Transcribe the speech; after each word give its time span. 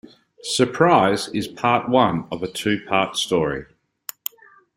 "Surprise" 0.41 1.27
is 1.27 1.47
part 1.47 1.87
one 1.87 2.25
of 2.31 2.41
a 2.41 2.47
two 2.51 2.83
part 2.87 3.15
story. 3.15 3.67